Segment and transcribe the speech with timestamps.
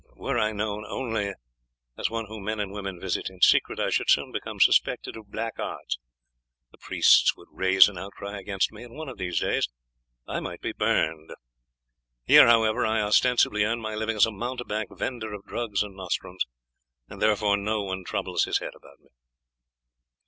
[0.15, 1.31] Were I known only
[1.95, 5.29] as one whom men and women visit in secret, I should soon become suspected of
[5.29, 5.99] black arts,
[6.71, 9.69] the priests would raise an outcry against me, and one of these days
[10.27, 11.35] I might be burned.
[12.25, 16.47] Here, however, I ostensibly earn my living as a mountebank vendor of drugs and nostrums,
[17.07, 19.09] and therefore no one troubles his head about me."